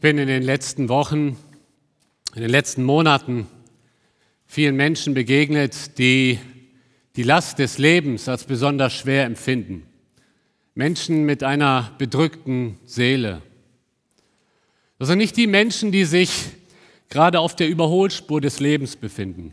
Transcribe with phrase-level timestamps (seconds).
[0.00, 1.36] bin in den letzten Wochen,
[2.34, 3.46] in den letzten Monaten
[4.46, 6.38] vielen Menschen begegnet, die
[7.16, 9.86] die Last des Lebens als besonders schwer empfinden.
[10.74, 13.42] Menschen mit einer bedrückten Seele.
[14.98, 16.30] Das sind nicht die Menschen, die sich
[17.10, 19.52] gerade auf der Überholspur des Lebens befinden,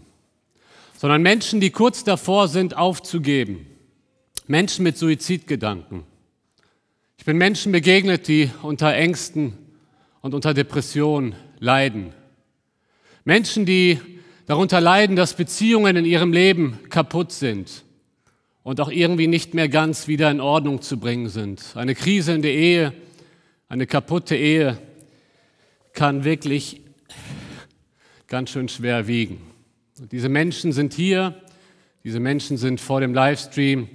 [0.98, 3.66] sondern Menschen, die kurz davor sind, aufzugeben.
[4.48, 6.04] Menschen mit Suizidgedanken.
[7.18, 9.67] Ich bin Menschen begegnet, die unter Ängsten
[10.28, 12.12] und unter Depression leiden.
[13.24, 13.98] Menschen, die
[14.46, 17.86] darunter leiden, dass Beziehungen in ihrem Leben kaputt sind
[18.62, 21.64] und auch irgendwie nicht mehr ganz wieder in Ordnung zu bringen sind.
[21.76, 22.92] Eine Krise in der Ehe,
[23.70, 24.78] eine kaputte Ehe
[25.94, 26.82] kann wirklich
[28.28, 29.40] ganz schön schwer wiegen.
[29.98, 31.42] Und diese Menschen sind hier,
[32.04, 33.88] diese Menschen sind vor dem Livestream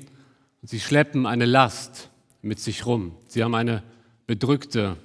[0.63, 2.09] und sie schleppen eine Last
[2.41, 3.17] mit sich rum.
[3.29, 3.83] Sie haben eine
[4.27, 4.97] bedrückte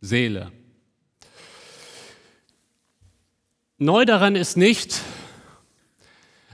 [0.00, 0.52] Seele.
[3.80, 5.02] Neu daran ist nicht,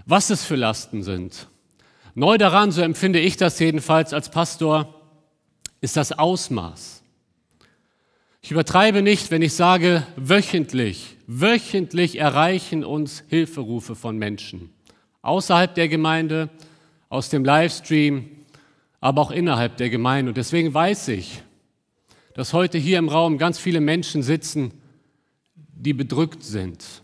[0.04, 1.48] was es für Lasten sind.
[2.14, 5.00] Neu daran, so empfinde ich das jedenfalls als Pastor,
[5.80, 7.02] ist das Ausmaß.
[8.42, 14.70] Ich übertreibe nicht, wenn ich sage, wöchentlich, wöchentlich erreichen uns Hilferufe von Menschen.
[15.22, 16.50] Außerhalb der Gemeinde,
[17.08, 18.28] aus dem Livestream,
[19.00, 20.32] aber auch innerhalb der Gemeinde.
[20.32, 21.42] Und deswegen weiß ich,
[22.34, 24.72] dass heute hier im Raum ganz viele Menschen sitzen,
[25.56, 27.02] die bedrückt sind,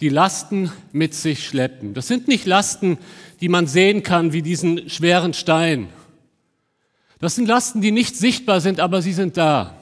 [0.00, 1.94] die Lasten mit sich schleppen.
[1.94, 2.98] Das sind nicht Lasten,
[3.40, 5.88] die man sehen kann wie diesen schweren Stein.
[7.18, 9.76] Das sind Lasten, die nicht sichtbar sind, aber sie sind da.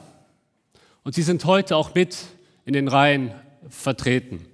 [1.03, 2.17] Und sie sind heute auch mit
[2.65, 3.31] in den Reihen
[3.69, 4.45] vertreten.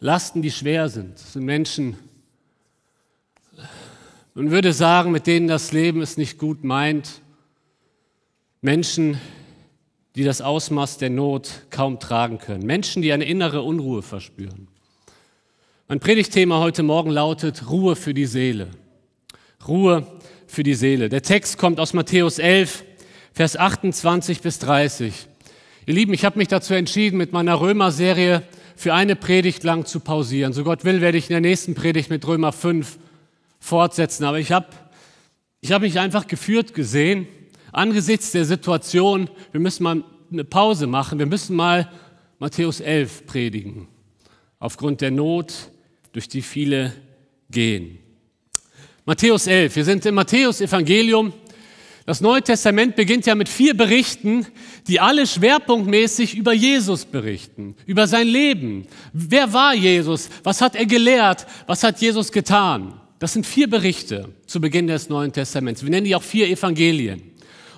[0.00, 1.14] Lasten, die schwer sind.
[1.14, 1.96] Das sind Menschen,
[4.36, 7.20] man würde sagen, mit denen das Leben es nicht gut meint.
[8.62, 9.20] Menschen,
[10.16, 12.66] die das Ausmaß der Not kaum tragen können.
[12.66, 14.68] Menschen, die eine innere Unruhe verspüren.
[15.86, 18.70] Mein Predigtthema heute Morgen lautet Ruhe für die Seele.
[19.68, 20.06] Ruhe
[20.46, 21.10] für die Seele.
[21.10, 22.84] Der Text kommt aus Matthäus 11,
[23.34, 25.26] Vers 28 bis 30.
[25.84, 28.44] Ihr Lieben, ich habe mich dazu entschieden, mit meiner Römer-Serie
[28.76, 30.54] für eine Predigt lang zu pausieren.
[30.54, 32.98] So Gott will, werde ich in der nächsten Predigt mit Römer 5
[33.60, 34.24] fortsetzen.
[34.24, 34.68] Aber ich habe
[35.60, 37.26] ich hab mich einfach geführt gesehen,
[37.72, 40.02] angesichts der Situation, wir müssen mal
[40.32, 41.90] eine Pause machen, wir müssen mal
[42.38, 43.86] Matthäus 11 predigen,
[44.58, 45.73] aufgrund der Not,
[46.14, 46.92] durch die viele
[47.50, 47.98] gehen.
[49.04, 49.76] Matthäus 11.
[49.76, 51.32] Wir sind im Matthäus-Evangelium.
[52.06, 54.46] Das Neue Testament beginnt ja mit vier Berichten,
[54.86, 58.86] die alle schwerpunktmäßig über Jesus berichten, über sein Leben.
[59.12, 60.28] Wer war Jesus?
[60.44, 61.46] Was hat er gelehrt?
[61.66, 63.00] Was hat Jesus getan?
[63.18, 65.82] Das sind vier Berichte zu Beginn des Neuen Testaments.
[65.82, 67.22] Wir nennen die auch vier Evangelien.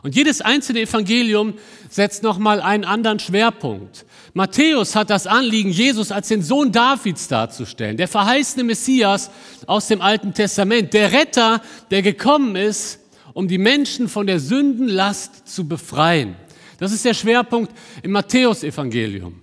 [0.02, 1.54] Und jedes einzelne Evangelium
[1.88, 4.04] setzt nochmal einen anderen Schwerpunkt.
[4.36, 9.30] Matthäus hat das Anliegen, Jesus als den Sohn Davids darzustellen, der verheißene Messias
[9.66, 13.00] aus dem Alten Testament, der Retter, der gekommen ist,
[13.32, 16.36] um die Menschen von der Sündenlast zu befreien.
[16.76, 19.40] Das ist der Schwerpunkt im Matthäusevangelium.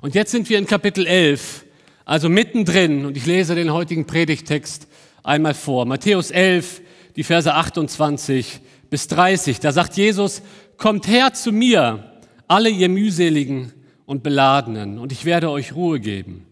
[0.00, 1.64] Und jetzt sind wir in Kapitel 11,
[2.04, 4.86] also mittendrin, und ich lese den heutigen Predigtext
[5.24, 5.86] einmal vor.
[5.86, 6.82] Matthäus 11,
[7.16, 9.58] die Verse 28 bis 30.
[9.58, 10.40] Da sagt Jesus,
[10.76, 12.12] kommt her zu mir,
[12.46, 13.72] alle ihr mühseligen
[14.06, 16.46] und Beladenen, und ich werde euch Ruhe geben.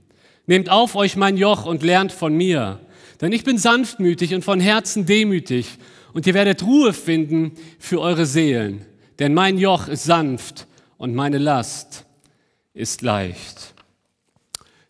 [0.47, 2.81] Nehmt auf euch mein Joch und lernt von mir,
[3.21, 5.79] denn ich bin sanftmütig und von Herzen demütig,
[6.13, 8.85] und ihr werdet Ruhe finden für eure Seelen,
[9.19, 10.67] denn mein Joch ist sanft
[10.99, 12.05] und meine Last
[12.73, 13.75] ist leicht.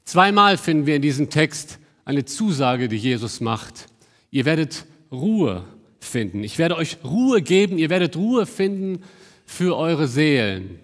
[0.05, 3.87] Zweimal finden wir in diesem Text eine Zusage, die Jesus macht.
[4.31, 5.65] Ihr werdet Ruhe
[5.99, 6.45] finden.
[6.45, 9.03] Ich werde euch Ruhe geben, ihr werdet Ruhe finden
[9.47, 10.79] für eure Seelen.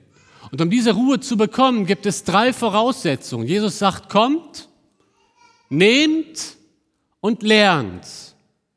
[0.53, 3.47] Und um diese Ruhe zu bekommen, gibt es drei Voraussetzungen.
[3.47, 4.69] Jesus sagt, kommt,
[5.69, 6.57] nehmt
[7.21, 8.07] und lernt.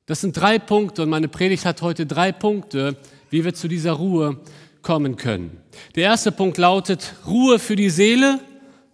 [0.05, 2.97] Das sind drei Punkte und meine Predigt hat heute drei Punkte,
[3.29, 4.37] wie wir zu dieser Ruhe
[4.81, 5.57] kommen können.
[5.95, 8.39] Der erste Punkt lautet, Ruhe für die Seele,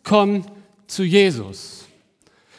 [0.04, 0.46] komm
[0.88, 1.86] zu Jesus.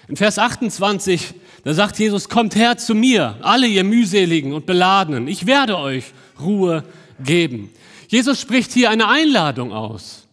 [0.09, 1.35] In Vers 28,
[1.65, 6.13] da sagt Jesus, kommt her zu mir, alle ihr mühseligen und beladenen, ich werde euch
[6.41, 6.85] Ruhe
[7.23, 7.71] geben.
[8.11, 10.27] Jesus spricht hier eine Einladung aus.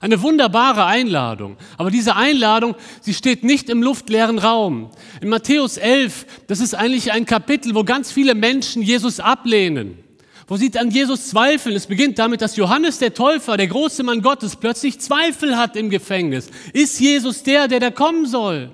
[0.00, 1.58] Eine wunderbare Einladung.
[1.78, 4.90] Aber diese Einladung, sie steht nicht im luftleeren Raum.
[5.20, 9.96] In Matthäus 11, das ist eigentlich ein Kapitel, wo ganz viele Menschen Jesus ablehnen.
[10.48, 11.76] Wo sie an Jesus zweifeln.
[11.76, 15.88] Es beginnt damit, dass Johannes der Täufer, der große Mann Gottes, plötzlich Zweifel hat im
[15.88, 16.48] Gefängnis.
[16.72, 18.72] Ist Jesus der, der da kommen soll?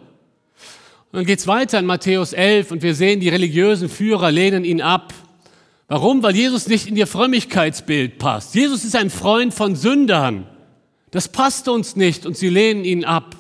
[1.13, 4.81] Und dann geht's weiter in Matthäus 11 und wir sehen, die religiösen Führer lehnen ihn
[4.81, 5.13] ab.
[5.89, 6.23] Warum?
[6.23, 8.55] Weil Jesus nicht in ihr Frömmigkeitsbild passt.
[8.55, 10.47] Jesus ist ein Freund von Sündern.
[11.13, 13.37] Das passt uns nicht und sie lehnen ihn ab.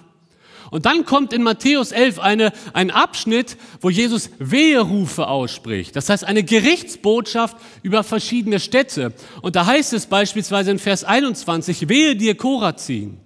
[0.71, 5.95] Und dann kommt in Matthäus 11 eine, ein Abschnitt, wo Jesus Weherufe ausspricht.
[5.95, 9.13] Das heißt eine Gerichtsbotschaft über verschiedene Städte.
[9.43, 13.19] Und da heißt es beispielsweise in Vers 21, wehe dir Korazin,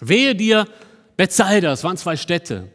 [0.00, 0.66] wehe dir
[1.16, 2.70] Bethsaida, das waren zwei Städte.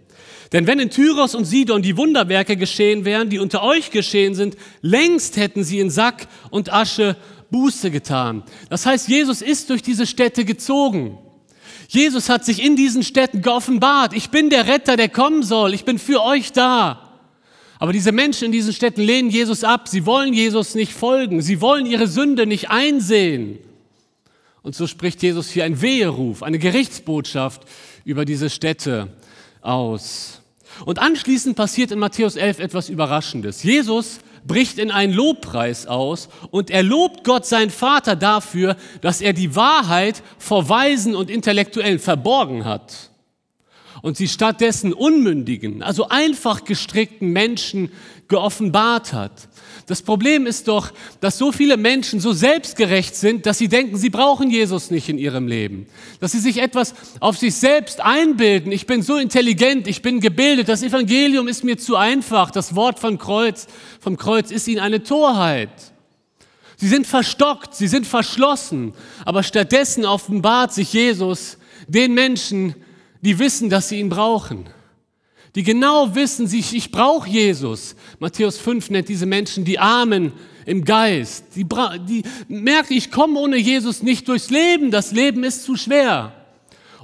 [0.56, 4.56] Denn wenn in Tyros und Sidon die Wunderwerke geschehen wären, die unter euch geschehen sind,
[4.81, 7.18] längst hätten sie in Sack und Asche
[7.52, 8.42] Buße getan.
[8.69, 11.18] Das heißt, Jesus ist durch diese Städte gezogen.
[11.90, 14.13] Jesus hat sich in diesen Städten geoffenbart.
[14.13, 15.74] Ich bin der Retter, der kommen soll.
[15.74, 17.19] Ich bin für euch da.
[17.78, 19.90] Aber diese Menschen in diesen Städten lehnen Jesus ab.
[19.90, 21.42] Sie wollen Jesus nicht folgen.
[21.42, 23.60] Sie wollen ihre Sünde nicht einsehen.
[24.62, 27.63] Und so spricht Jesus hier ein Weheruf, eine Gerichtsbotschaft
[28.06, 29.10] über diese Städte
[29.60, 30.44] aus.
[30.83, 33.63] Und anschließend passiert in Matthäus 11 etwas Überraschendes.
[33.63, 39.33] Jesus bricht in einen Lobpreis aus und er lobt Gott, sein Vater, dafür, dass er
[39.33, 43.10] die Wahrheit vor Weisen und Intellektuellen verborgen hat
[44.01, 47.92] und sie stattdessen unmündigen, also einfach gestrickten Menschen
[48.28, 49.48] geoffenbart hat.
[49.87, 50.91] Das Problem ist doch,
[51.21, 55.19] dass so viele Menschen so selbstgerecht sind, dass sie denken, sie brauchen Jesus nicht in
[55.19, 55.85] ihrem Leben.
[56.19, 58.71] Dass sie sich etwas auf sich selbst einbilden.
[58.71, 62.99] Ich bin so intelligent, ich bin gebildet, das Evangelium ist mir zu einfach, das Wort
[62.99, 63.67] vom Kreuz,
[63.99, 65.69] vom Kreuz ist ihnen eine Torheit.
[66.77, 68.93] Sie sind verstockt, sie sind verschlossen,
[69.23, 72.73] aber stattdessen offenbart sich Jesus den Menschen,
[73.21, 74.65] die wissen, dass sie ihn brauchen
[75.56, 77.96] die genau wissen, ich, ich brauche Jesus.
[78.19, 80.34] Matthäus 5 nennt diese Menschen die Armen
[80.66, 81.46] im Geist.
[81.56, 81.66] Die,
[82.07, 86.34] die merken, ich komme ohne Jesus nicht durchs Leben, das Leben ist zu schwer.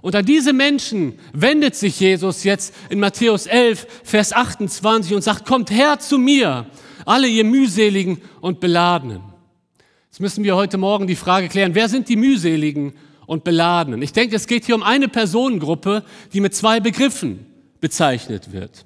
[0.02, 5.46] Und an diese Menschen wendet sich Jesus jetzt in Matthäus 11, Vers 28 und sagt,
[5.46, 6.66] kommt her zu mir,
[7.06, 9.22] alle ihr mühseligen und beladenen.
[10.10, 12.94] Jetzt müssen wir heute Morgen die Frage klären, wer sind die mühseligen
[13.28, 14.02] und beladenen?
[14.02, 16.04] Ich denke, es geht hier um eine Personengruppe,
[16.34, 17.51] die mit zwei Begriffen
[17.82, 18.86] bezeichnet wird.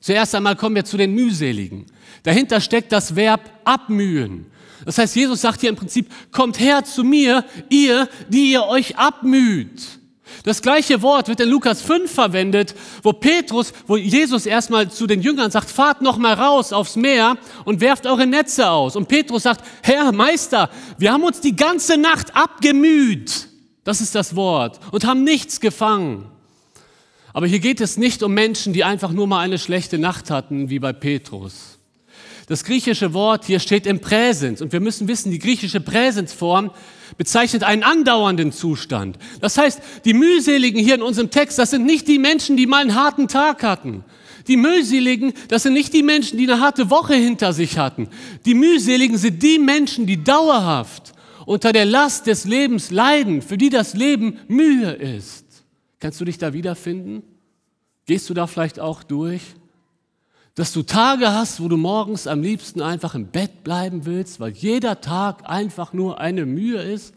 [0.00, 1.86] Zuerst einmal kommen wir zu den mühseligen.
[2.22, 4.46] Dahinter steckt das Verb abmühen.
[4.84, 8.96] Das heißt, Jesus sagt hier im Prinzip, kommt her zu mir, ihr, die ihr euch
[8.96, 9.98] abmüht.
[10.44, 15.20] Das gleiche Wort wird in Lukas 5 verwendet, wo Petrus, wo Jesus erstmal zu den
[15.20, 18.94] Jüngern sagt, fahrt noch mal raus aufs Meer und werft eure Netze aus.
[18.94, 23.48] Und Petrus sagt, Herr, Meister, wir haben uns die ganze Nacht abgemüht.
[23.84, 24.78] Das ist das Wort.
[24.92, 26.30] Und haben nichts gefangen.
[27.38, 30.70] Aber hier geht es nicht um Menschen, die einfach nur mal eine schlechte Nacht hatten,
[30.70, 31.78] wie bei Petrus.
[32.48, 36.72] Das griechische Wort hier steht im Präsens und wir müssen wissen, die griechische Präsensform
[37.16, 39.18] bezeichnet einen andauernden Zustand.
[39.40, 42.80] Das heißt, die mühseligen hier in unserem Text, das sind nicht die Menschen, die mal
[42.80, 44.02] einen harten Tag hatten.
[44.48, 48.08] Die mühseligen, das sind nicht die Menschen, die eine harte Woche hinter sich hatten.
[48.46, 51.12] Die mühseligen sind die Menschen, die dauerhaft
[51.46, 55.47] unter der Last des Lebens leiden, für die das Leben Mühe ist.
[56.00, 57.22] Kannst du dich da wiederfinden?
[58.06, 59.42] Gehst du da vielleicht auch durch?
[60.54, 64.52] Dass du Tage hast, wo du morgens am liebsten einfach im Bett bleiben willst, weil
[64.52, 67.14] jeder Tag einfach nur eine Mühe ist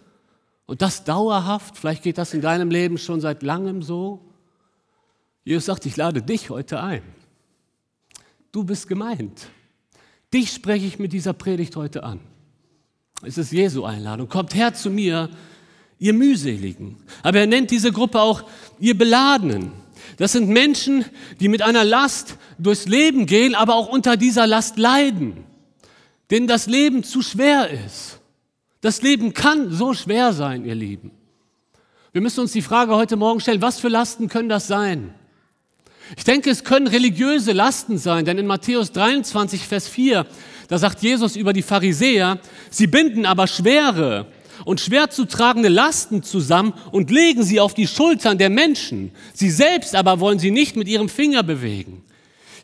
[0.66, 1.78] und das dauerhaft.
[1.78, 4.19] Vielleicht geht das in deinem Leben schon seit langem so.
[5.44, 7.01] Jesus sagt, ich lade dich heute ein.
[8.51, 9.48] Du bist gemeint.
[10.33, 12.19] Dich spreche ich mit dieser Predigt heute an.
[13.24, 14.28] Es ist Jesu Einladung.
[14.28, 15.30] Kommt her zu mir,
[16.01, 16.98] ihr mühseligen.
[17.21, 18.44] Aber er nennt diese Gruppe auch
[18.80, 19.71] ihr Beladenen.
[20.18, 21.06] Das sind Menschen,
[21.40, 25.45] die mit einer Last durchs Leben gehen, aber auch unter dieser Last leiden,
[26.31, 28.19] denen das Leben zu schwer ist.
[28.81, 31.11] Das Leben kann so schwer sein, ihr Lieben.
[32.11, 35.14] Wir müssen uns die Frage heute Morgen stellen, was für Lasten können das sein?
[36.18, 40.25] Ich denke, es können religiöse Lasten sein, denn in Matthäus 23, Vers 4,
[40.68, 42.40] da sagt Jesus über die Pharisäer,
[42.71, 44.25] sie binden aber schwere
[44.65, 49.11] und schwer zu tragende Lasten zusammen und legen sie auf die Schultern der Menschen.
[49.33, 52.03] Sie selbst aber wollen sie nicht mit ihrem Finger bewegen.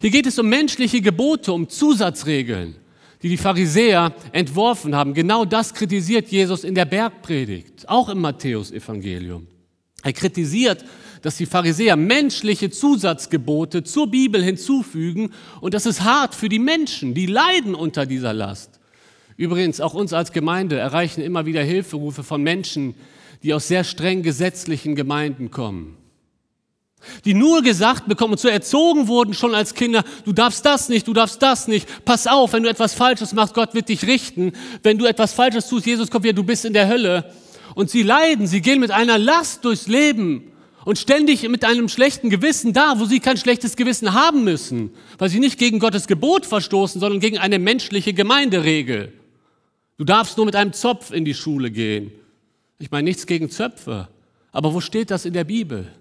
[0.01, 2.75] Hier geht es um menschliche Gebote, um Zusatzregeln,
[3.23, 5.13] die die Pharisäer entworfen haben.
[5.13, 9.47] Genau das kritisiert Jesus in der Bergpredigt, auch im Matthäusevangelium.
[10.03, 10.85] Er kritisiert,
[11.23, 17.13] dass die Pharisäer menschliche Zusatzgebote zur Bibel hinzufügen und das ist hart für die Menschen,
[17.13, 18.76] die leiden unter dieser Last.
[19.37, 22.95] Übrigens, auch uns als Gemeinde erreichen immer wieder Hilferufe von Menschen,
[23.43, 25.95] die aus sehr streng gesetzlichen Gemeinden kommen.
[27.25, 31.07] Die nur gesagt bekommen und so erzogen wurden schon als Kinder, du darfst das nicht,
[31.07, 34.53] du darfst das nicht, pass auf, wenn du etwas Falsches machst, Gott wird dich richten.
[34.81, 37.31] Wenn du etwas Falsches tust, Jesus kommt wieder, du bist in der Hölle.
[37.75, 40.51] Und sie leiden, sie gehen mit einer Last durchs Leben
[40.83, 44.89] und ständig mit einem schlechten Gewissen da, wo sie kein schlechtes Gewissen haben müssen,
[45.19, 49.13] weil sie nicht gegen Gottes Gebot verstoßen, sondern gegen eine menschliche Gemeinderegel.
[49.97, 52.11] Du darfst nur mit einem Zopf in die Schule gehen.
[52.79, 54.07] Ich meine nichts gegen Zöpfe,
[54.51, 55.91] Aber wo steht das in der Bibel?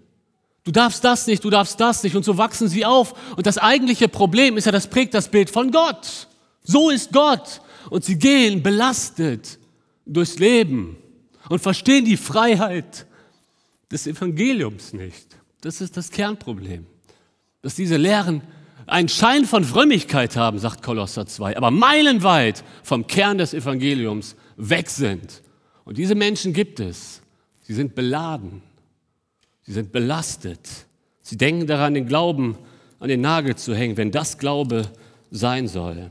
[0.64, 2.16] Du darfst das nicht, du darfst das nicht.
[2.16, 3.14] Und so wachsen sie auf.
[3.36, 6.28] Und das eigentliche Problem ist ja, das prägt das Bild von Gott.
[6.62, 7.60] So ist Gott.
[7.90, 9.58] Und sie gehen belastet
[10.04, 10.96] durchs Leben
[11.48, 13.06] und verstehen die Freiheit
[13.90, 15.36] des Evangeliums nicht.
[15.60, 16.86] Das ist das Kernproblem.
[17.62, 18.42] Dass diese Lehren
[18.86, 24.88] einen Schein von Frömmigkeit haben, sagt Kolosser 2, aber meilenweit vom Kern des Evangeliums weg
[24.90, 25.42] sind.
[25.84, 27.22] Und diese Menschen gibt es.
[27.62, 28.62] Sie sind beladen.
[29.62, 30.68] Sie sind belastet.
[31.20, 32.56] Sie denken daran, den Glauben
[33.00, 34.90] an den Nagel zu hängen, wenn das Glaube
[35.30, 36.10] sein soll.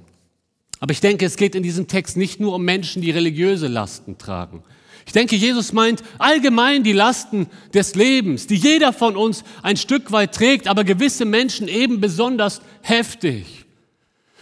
[0.80, 4.18] Aber ich denke, es geht in diesem Text nicht nur um Menschen, die religiöse Lasten
[4.18, 4.64] tragen.
[5.06, 10.12] Ich denke, Jesus meint allgemein die Lasten des Lebens, die jeder von uns ein Stück
[10.12, 13.66] weit trägt, aber gewisse Menschen eben besonders heftig.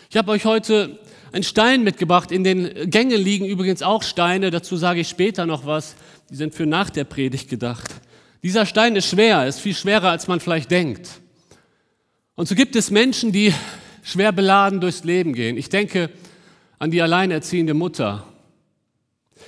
[0.09, 0.99] Ich habe euch heute
[1.33, 2.31] einen Stein mitgebracht.
[2.31, 5.95] In den Gängen liegen übrigens auch Steine, dazu sage ich später noch was.
[6.29, 7.89] Die sind für nach der Predigt gedacht.
[8.41, 11.09] Dieser Stein ist schwer, ist viel schwerer, als man vielleicht denkt.
[12.35, 13.53] Und so gibt es Menschen, die
[14.01, 15.57] schwer beladen durchs Leben gehen.
[15.57, 16.09] Ich denke
[16.83, 18.27] an die alleinerziehende Mutter,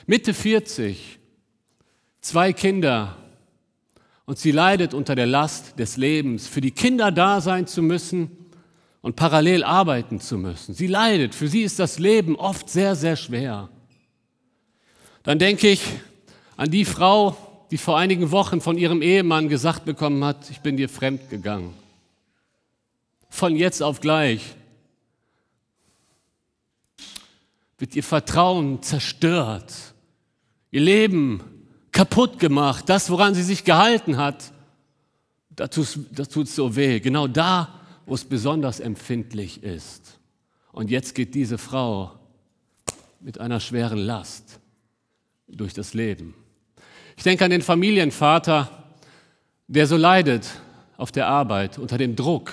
[0.08, 1.20] Mitte 40,
[2.22, 3.18] zwei Kinder
[4.24, 8.32] und sie leidet unter der Last des Lebens, für die Kinder da sein zu müssen
[9.02, 10.74] und parallel arbeiten zu müssen.
[10.74, 13.68] Sie leidet, für sie ist das Leben oft sehr, sehr schwer.
[15.24, 15.82] Dann denke ich
[16.56, 17.36] an die Frau,
[17.70, 21.74] die vor einigen Wochen von ihrem Ehemann gesagt bekommen hat, ich bin dir fremd gegangen.
[23.30, 24.56] Von jetzt auf gleich
[27.78, 29.74] wird ihr Vertrauen zerstört,
[30.72, 31.42] ihr Leben
[31.92, 34.52] kaputt gemacht, das, woran sie sich gehalten hat,
[35.50, 40.20] da tut es so weh, genau da, wo es besonders empfindlich ist.
[40.72, 42.12] Und jetzt geht diese Frau
[43.22, 44.60] mit einer schweren Last
[45.48, 46.36] durch das Leben.
[47.16, 48.70] Ich denke an den Familienvater,
[49.68, 50.50] der so leidet
[50.98, 52.52] auf der Arbeit unter dem Druck,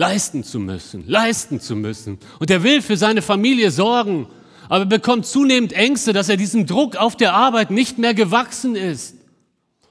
[0.00, 2.18] leisten zu müssen, leisten zu müssen.
[2.38, 4.28] Und er will für seine Familie sorgen,
[4.70, 9.14] aber bekommt zunehmend Ängste, dass er diesem Druck auf der Arbeit nicht mehr gewachsen ist.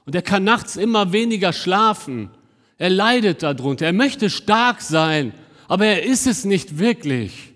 [0.06, 2.30] Und er kann nachts immer weniger schlafen.
[2.76, 3.86] Er leidet darunter.
[3.86, 5.32] Er möchte stark sein,
[5.68, 7.52] aber er ist es nicht wirklich.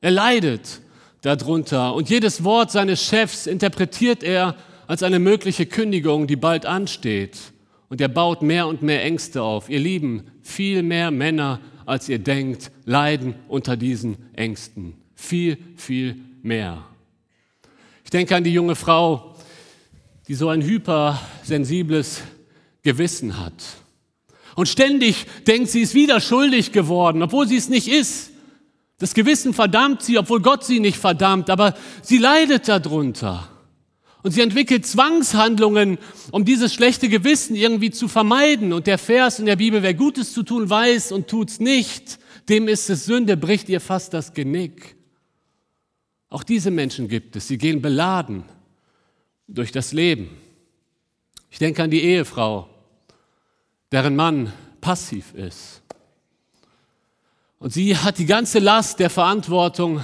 [0.00, 0.80] Er leidet
[1.20, 1.94] darunter.
[1.94, 4.56] Und jedes Wort seines Chefs interpretiert er
[4.88, 7.38] als eine mögliche Kündigung, die bald ansteht.
[7.90, 9.70] Und er baut mehr und mehr Ängste auf.
[9.70, 14.94] Ihr Lieben, viel mehr Männer, als ihr denkt, leiden unter diesen Ängsten.
[15.14, 16.84] Viel, viel mehr.
[18.04, 19.34] Ich denke an die junge Frau,
[20.28, 22.22] die so ein hypersensibles
[22.82, 23.52] Gewissen hat.
[24.54, 28.30] Und ständig denkt, sie ist wieder schuldig geworden, obwohl sie es nicht ist.
[28.98, 33.48] Das Gewissen verdammt sie, obwohl Gott sie nicht verdammt, aber sie leidet darunter.
[34.24, 35.98] Und sie entwickelt Zwangshandlungen,
[36.30, 38.72] um dieses schlechte Gewissen irgendwie zu vermeiden.
[38.72, 42.66] Und der Vers in der Bibel, wer Gutes zu tun weiß und tut's nicht, dem
[42.66, 44.96] ist es Sünde, bricht ihr fast das Genick.
[46.30, 47.48] Auch diese Menschen gibt es.
[47.48, 48.44] Sie gehen beladen
[49.46, 50.30] durch das Leben.
[51.50, 52.70] Ich denke an die Ehefrau,
[53.92, 55.82] deren Mann passiv ist.
[57.58, 60.02] Und sie hat die ganze Last der Verantwortung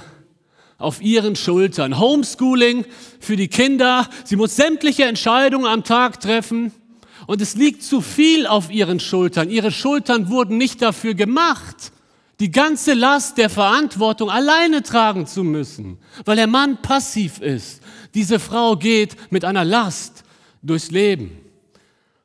[0.81, 2.01] auf ihren Schultern.
[2.01, 2.85] Homeschooling
[3.21, 4.09] für die Kinder.
[4.25, 6.73] Sie muss sämtliche Entscheidungen am Tag treffen.
[7.27, 9.51] Und es liegt zu viel auf ihren Schultern.
[9.51, 11.93] Ihre Schultern wurden nicht dafür gemacht,
[12.41, 17.83] die ganze Last der Verantwortung alleine tragen zu müssen, weil der Mann passiv ist.
[18.15, 20.25] Diese Frau geht mit einer Last
[20.63, 21.39] durchs Leben.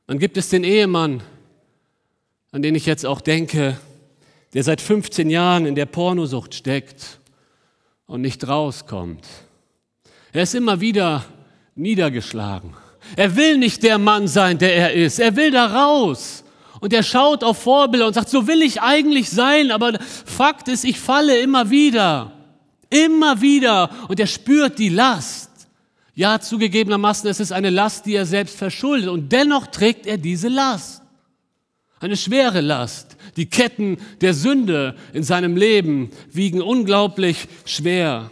[0.07, 1.21] Dann gibt es den Ehemann,
[2.51, 3.77] an den ich jetzt auch denke,
[4.53, 7.19] der seit 15 Jahren in der Pornosucht steckt
[8.07, 9.25] und nicht rauskommt.
[10.31, 11.25] Er ist immer wieder
[11.75, 12.73] niedergeschlagen.
[13.15, 15.19] Er will nicht der Mann sein, der er ist.
[15.19, 16.43] Er will da raus.
[16.81, 20.83] Und er schaut auf Vorbilder und sagt, so will ich eigentlich sein, aber Fakt ist,
[20.83, 22.31] ich falle immer wieder.
[22.89, 23.89] Immer wieder.
[24.07, 25.49] Und er spürt die Last.
[26.13, 29.09] Ja, zugegebenermaßen, es ist eine Last, die er selbst verschuldet.
[29.09, 31.01] Und dennoch trägt er diese Last.
[32.05, 33.17] Eine schwere Last.
[33.35, 38.29] Die Ketten der Sünde in seinem Leben wiegen unglaublich schwer.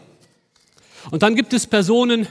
[1.10, 2.27] Und dann gibt es Personen,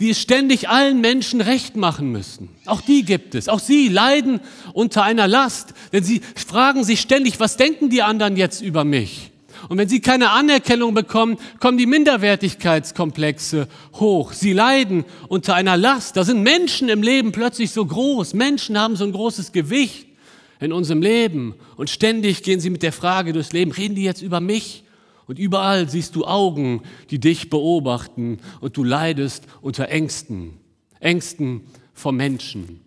[0.00, 2.48] die es ständig allen Menschen recht machen müssen.
[2.64, 3.50] Auch die gibt es.
[3.50, 4.40] Auch sie leiden
[4.72, 9.30] unter einer Last, denn sie fragen sich ständig, was denken die anderen jetzt über mich?
[9.68, 14.32] Und wenn sie keine Anerkennung bekommen, kommen die Minderwertigkeitskomplexe hoch.
[14.32, 16.16] Sie leiden unter einer Last.
[16.16, 18.32] Da sind Menschen im Leben plötzlich so groß.
[18.32, 20.07] Menschen haben so ein großes Gewicht
[20.60, 21.54] in unserem Leben.
[21.76, 24.84] Und ständig gehen sie mit der Frage durchs Leben, reden die jetzt über mich?
[25.26, 30.54] Und überall siehst du Augen, die dich beobachten und du leidest unter Ängsten,
[31.00, 31.62] Ängsten
[31.92, 32.80] vor Menschen.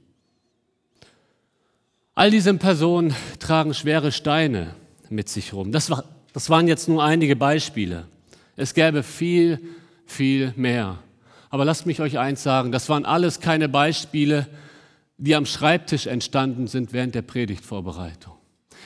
[2.16, 4.76] All diese Personen tragen schwere Steine
[5.10, 5.72] mit sich rum.
[5.72, 8.08] Das, war, das waren jetzt nur einige Beispiele.
[8.56, 9.60] Es gäbe viel,
[10.06, 10.98] viel mehr.
[11.50, 14.48] Aber lasst mich euch eins sagen, das waren alles keine Beispiele,
[15.22, 18.34] die am Schreibtisch entstanden sind während der Predigtvorbereitung.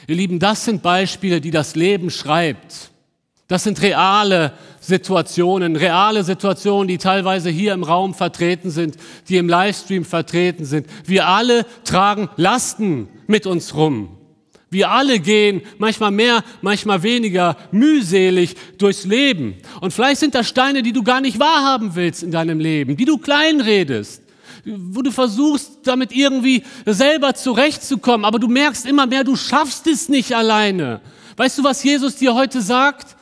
[0.08, 2.92] Ihr Lieben, das sind Beispiele, die das Leben schreibt.
[3.48, 8.98] Das sind reale Situationen, reale Situationen, die teilweise hier im Raum vertreten sind,
[9.30, 10.88] die im Livestream vertreten sind.
[11.06, 14.18] Wir alle tragen Lasten mit uns rum.
[14.70, 19.56] Wir alle gehen manchmal mehr, manchmal weniger mühselig durchs Leben.
[19.80, 23.06] Und vielleicht sind das Steine, die du gar nicht wahrhaben willst in deinem Leben, die
[23.06, 24.25] du kleinredest,
[24.66, 28.26] wo du versuchst, damit irgendwie selber zurechtzukommen.
[28.26, 31.02] Aber du merkst immer mehr, du schaffst es nicht alleine.
[31.38, 33.16] Weißt du, was Jesus dir heute sagt?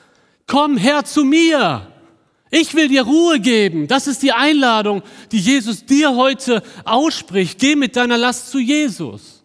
[0.47, 1.87] komm her zu mir.
[2.51, 3.87] Ich will dir Ruhe geben.
[3.87, 7.57] Das ist die Einladung, die Jesus dir heute ausspricht.
[7.59, 9.43] Geh mit deiner Last zu Jesus.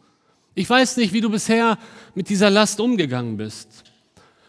[0.55, 1.79] Ich weiß nicht, wie du bisher
[2.15, 3.85] mit dieser Last umgegangen bist.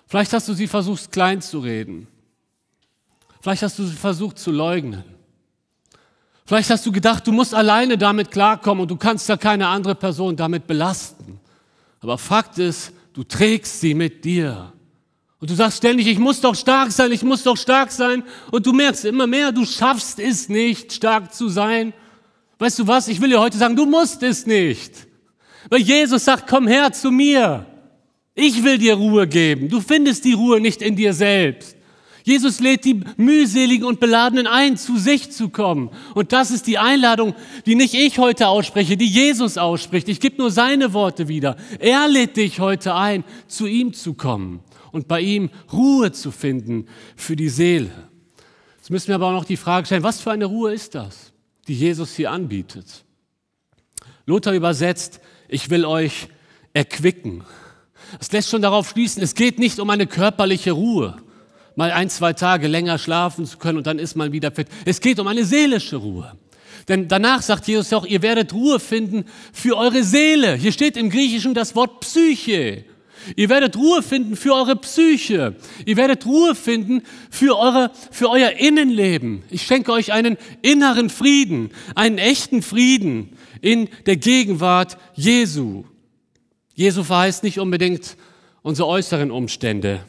[0.07, 2.07] Vielleicht hast du sie versucht klein zu reden.
[3.41, 5.03] Vielleicht hast du sie versucht zu leugnen.
[6.49, 9.93] Vielleicht hast du gedacht, du musst alleine damit klarkommen und du kannst ja keine andere
[9.93, 11.39] Person damit belasten.
[11.99, 14.73] Aber Fakt ist, du trägst sie mit dir.
[15.39, 18.23] Und du sagst ständig, ich muss doch stark sein, ich muss doch stark sein.
[18.49, 21.93] Und du merkst immer mehr, du schaffst es nicht, stark zu sein.
[22.57, 23.09] Weißt du was?
[23.09, 25.05] Ich will dir heute sagen, du musst es nicht.
[25.69, 27.67] Weil Jesus sagt, komm her zu mir.
[28.33, 29.69] Ich will dir Ruhe geben.
[29.69, 31.77] Du findest die Ruhe nicht in dir selbst.
[32.23, 35.89] Jesus lädt die mühseligen und beladenen ein, zu sich zu kommen.
[36.15, 37.35] Und das ist die Einladung,
[37.65, 40.09] die nicht ich heute ausspreche, die Jesus ausspricht.
[40.09, 41.55] Ich gebe nur seine Worte wieder.
[41.79, 44.61] Er lädt dich heute ein, zu ihm zu kommen
[44.91, 47.91] und bei ihm Ruhe zu finden für die Seele.
[48.77, 51.31] Jetzt müssen wir aber auch noch die Frage stellen, was für eine Ruhe ist das,
[51.67, 53.05] die Jesus hier anbietet?
[54.25, 56.27] Luther übersetzt, ich will euch
[56.73, 57.43] erquicken.
[58.17, 61.17] Das lässt schon darauf schließen, es geht nicht um eine körperliche Ruhe,
[61.79, 64.67] mal ein, zwei Tage länger schlafen zu können und dann ist man wieder fit.
[64.83, 66.33] Es geht um eine seelische Ruhe.
[66.89, 70.55] Denn danach sagt Jesus ja auch, ihr werdet Ruhe finden für eure Seele.
[70.55, 72.83] Hier steht im Griechischen das Wort Psyche.
[73.37, 75.55] Ihr werdet Ruhe finden für eure Psyche.
[75.85, 79.43] Ihr werdet Ruhe finden für, eure, für euer Innenleben.
[79.49, 85.85] Ich schenke euch einen inneren Frieden, einen echten Frieden in der Gegenwart Jesu.
[86.75, 88.17] Jesu verheißt nicht unbedingt
[88.63, 90.03] unsere äußeren Umstände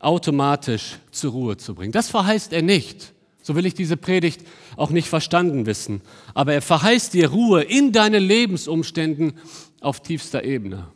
[0.00, 1.92] automatisch zur Ruhe zu bringen.
[1.92, 3.12] Das verheißt er nicht.
[3.42, 4.42] So will ich diese Predigt
[4.76, 6.02] auch nicht verstanden wissen.
[6.34, 9.32] Aber er verheißt dir Ruhe in deinen Lebensumständen
[9.80, 10.88] auf tiefster Ebene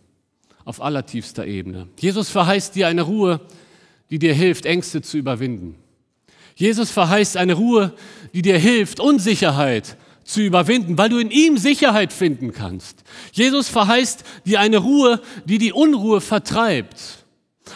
[0.64, 1.88] auf allertiefster Ebene.
[1.98, 3.40] Jesus verheißt dir eine Ruhe,
[4.10, 5.76] die dir hilft, Ängste zu überwinden.
[6.54, 7.94] Jesus verheißt eine Ruhe,
[8.32, 13.02] die dir hilft, Unsicherheit zu überwinden, weil du in ihm Sicherheit finden kannst.
[13.32, 17.21] Jesus verheißt dir eine Ruhe, die die Unruhe vertreibt.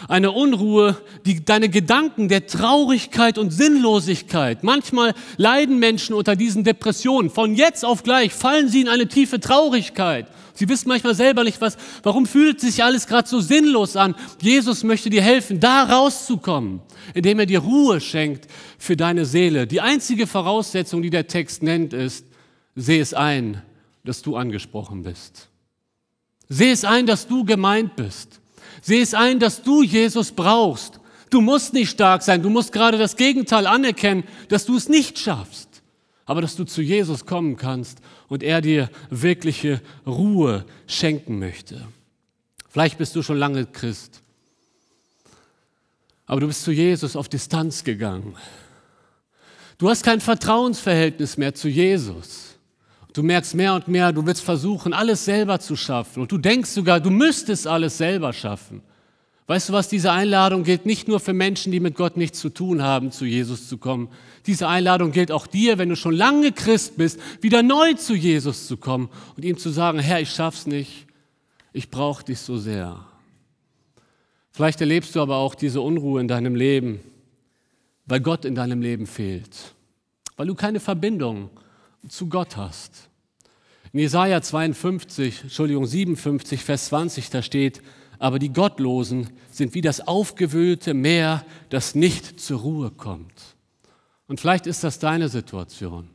[0.07, 4.63] Eine Unruhe, die deine Gedanken der Traurigkeit und Sinnlosigkeit.
[4.63, 7.29] Manchmal leiden Menschen unter diesen Depressionen.
[7.29, 10.27] Von jetzt auf gleich fallen sie in eine tiefe Traurigkeit.
[10.57, 14.15] Sie wissen manchmal selber nicht, was, warum fühlt sich alles gerade so sinnlos an.
[14.41, 16.81] Jesus möchte dir helfen, da rauszukommen,
[17.13, 18.47] indem er dir Ruhe schenkt
[18.79, 19.67] für deine Seele.
[19.67, 22.25] Die einzige Voraussetzung, die der Text nennt, ist,
[22.75, 23.61] seh es ein,
[24.03, 25.49] dass du angesprochen bist.
[26.49, 28.39] Seh es ein, dass du gemeint bist.
[28.81, 30.99] Seh es ein, dass du Jesus brauchst.
[31.29, 35.19] Du musst nicht stark sein, du musst gerade das Gegenteil anerkennen, dass du es nicht
[35.19, 35.81] schaffst,
[36.25, 41.85] aber dass du zu Jesus kommen kannst und er dir wirkliche Ruhe schenken möchte.
[42.69, 44.21] Vielleicht bist du schon lange Christ,
[46.25, 48.35] aber du bist zu Jesus auf Distanz gegangen.
[49.77, 52.56] Du hast kein Vertrauensverhältnis mehr zu Jesus.
[53.17, 56.21] Du merkst mehr und mehr, du willst versuchen, alles selber zu schaffen.
[56.21, 58.83] Und du denkst sogar, du müsstest alles selber schaffen.
[59.47, 62.49] Weißt du was, diese Einladung gilt nicht nur für Menschen, die mit Gott nichts zu
[62.49, 64.09] tun haben, zu Jesus zu kommen.
[64.45, 68.67] Diese Einladung gilt auch dir, wenn du schon lange Christ bist, wieder neu zu Jesus
[68.67, 71.07] zu kommen und ihm zu sagen, Herr, ich schaff's nicht,
[71.73, 73.03] ich brauche dich so sehr.
[74.51, 76.99] Vielleicht erlebst du aber auch diese Unruhe in deinem Leben,
[78.05, 79.73] weil Gott in deinem Leben fehlt,
[80.35, 81.49] weil du keine Verbindung
[82.07, 83.06] zu Gott hast.
[83.97, 87.81] In Jesaja 52, Entschuldigung, 57, Vers 20, da steht,
[88.19, 93.33] aber die Gottlosen sind wie das aufgewühlte Meer, das nicht zur Ruhe kommt.
[94.27, 96.09] Und vielleicht ist das deine Situation,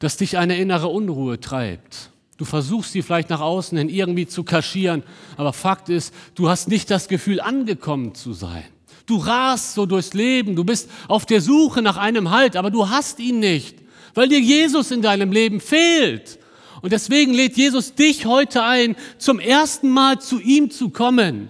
[0.00, 2.10] dass dich eine innere Unruhe treibt.
[2.36, 5.02] Du versuchst sie vielleicht nach außen hin irgendwie zu kaschieren,
[5.38, 8.64] aber Fakt ist, du hast nicht das Gefühl, angekommen zu sein.
[9.06, 12.90] Du rast so durchs Leben, du bist auf der Suche nach einem Halt, aber du
[12.90, 13.78] hast ihn nicht,
[14.12, 16.38] weil dir Jesus in deinem Leben fehlt.
[16.82, 21.48] Und deswegen lädt Jesus dich heute ein, zum ersten Mal zu ihm zu kommen.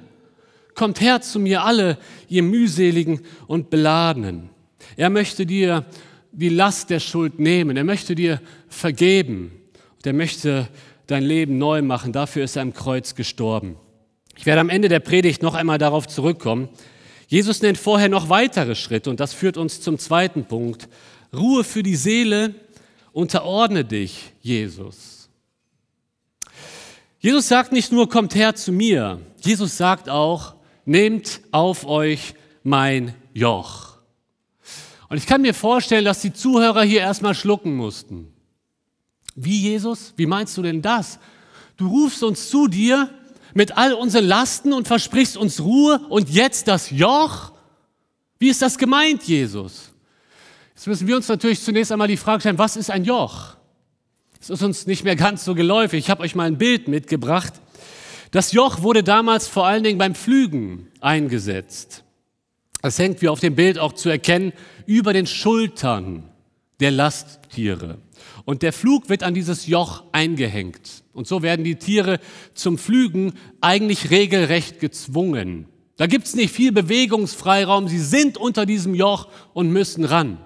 [0.75, 4.51] Kommt her zu mir alle, ihr mühseligen und beladenen.
[4.97, 5.85] Er möchte dir
[6.33, 7.77] die Last der Schuld nehmen.
[7.77, 9.53] Er möchte dir vergeben.
[9.97, 10.69] Und er möchte
[11.09, 12.13] dein Leben neu machen.
[12.13, 13.77] Dafür ist er am Kreuz gestorben.
[14.37, 16.69] Ich werde am Ende der Predigt noch einmal darauf zurückkommen.
[17.27, 20.89] Jesus nennt vorher noch weitere Schritte und das führt uns zum zweiten Punkt.
[21.35, 22.55] Ruhe für die Seele,
[23.13, 25.18] unterordne dich, Jesus.
[27.21, 29.21] Jesus sagt nicht nur, kommt her zu mir.
[29.41, 30.55] Jesus sagt auch,
[30.85, 33.99] nehmt auf euch mein Joch.
[35.09, 38.33] Und ich kann mir vorstellen, dass die Zuhörer hier erstmal schlucken mussten.
[39.35, 40.13] Wie Jesus?
[40.17, 41.19] Wie meinst du denn das?
[41.77, 43.11] Du rufst uns zu dir
[43.55, 47.53] mit all unseren Lasten und versprichst uns Ruhe und jetzt das Joch?
[48.39, 49.91] Wie ist das gemeint, Jesus?
[50.75, 53.58] Jetzt müssen wir uns natürlich zunächst einmal die Frage stellen, was ist ein Joch?
[54.39, 55.99] Das ist uns nicht mehr ganz so geläufig.
[55.99, 57.55] Ich habe euch mal ein Bild mitgebracht.
[58.31, 62.05] Das Joch wurde damals vor allen Dingen beim Pflügen eingesetzt.
[62.83, 64.53] Das hängt, wie auf dem Bild auch zu erkennen,
[64.87, 66.25] über den Schultern
[66.81, 67.99] der Lasttiere.
[68.45, 71.03] Und der Flug wird an dieses Joch eingehängt.
[71.13, 72.21] Und so werden die Tiere
[72.55, 75.67] zum Pflügen eigentlich regelrecht gezwungen.
[75.97, 77.89] Da gibt's nicht viel Bewegungsfreiraum.
[77.89, 80.39] Sie sind unter diesem Joch und müssen ran.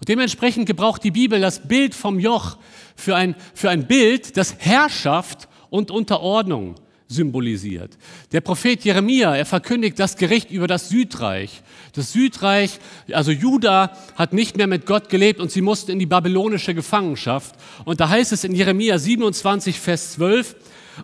[0.00, 2.58] Und dementsprechend gebraucht die Bibel das Bild vom Joch
[2.96, 6.76] für ein, für ein Bild, das Herrschaft und Unterordnung
[7.08, 7.96] symbolisiert.
[8.32, 11.62] Der Prophet Jeremia, er verkündigt das Gericht über das Südreich.
[11.94, 12.78] Das Südreich,
[13.12, 17.54] also Juda, hat nicht mehr mit Gott gelebt und sie mussten in die babylonische Gefangenschaft.
[17.84, 20.56] Und da heißt es in Jeremia 27, Vers 12,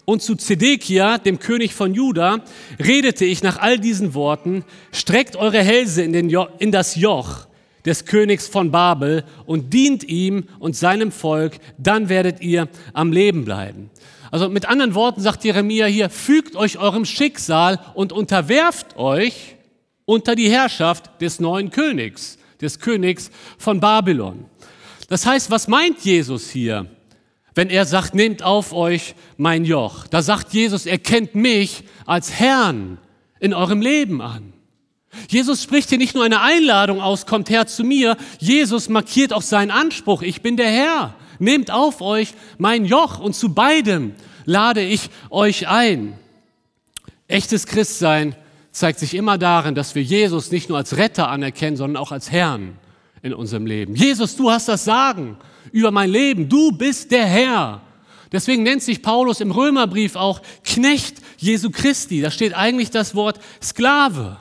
[0.04, 2.44] und zu Zedekia, dem König von Juda,
[2.78, 7.49] redete ich nach all diesen Worten, streckt eure Hälse in, jo in das Joch
[7.84, 13.44] des Königs von Babel und dient ihm und seinem Volk, dann werdet ihr am Leben
[13.44, 13.90] bleiben.
[14.30, 19.56] Also mit anderen Worten sagt Jeremia hier, fügt euch eurem Schicksal und unterwerft euch
[20.04, 24.44] unter die Herrschaft des neuen Königs, des Königs von Babylon.
[25.08, 26.86] Das heißt, was meint Jesus hier,
[27.54, 30.06] wenn er sagt, nehmt auf euch mein Joch?
[30.06, 32.98] Da sagt Jesus, er kennt mich als Herrn
[33.40, 34.52] in eurem Leben an.
[35.28, 38.16] Jesus spricht hier nicht nur eine Einladung aus, kommt her zu mir.
[38.38, 41.14] Jesus markiert auch seinen Anspruch, ich bin der Herr.
[41.38, 46.18] Nehmt auf euch mein Joch und zu beidem lade ich euch ein.
[47.28, 48.34] Echtes Christsein
[48.72, 52.30] zeigt sich immer darin, dass wir Jesus nicht nur als Retter anerkennen, sondern auch als
[52.30, 52.76] Herrn
[53.22, 53.94] in unserem Leben.
[53.94, 55.36] Jesus, du hast das Sagen
[55.72, 56.48] über mein Leben.
[56.48, 57.82] Du bist der Herr.
[58.32, 62.20] Deswegen nennt sich Paulus im Römerbrief auch Knecht Jesu Christi.
[62.20, 64.38] Da steht eigentlich das Wort Sklave.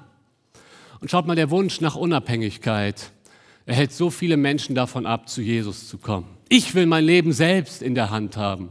[0.99, 3.12] Und schaut mal, der Wunsch nach Unabhängigkeit,
[3.65, 6.27] er hält so viele Menschen davon ab, zu Jesus zu kommen.
[6.49, 8.69] Ich will mein Leben selbst in der Hand haben.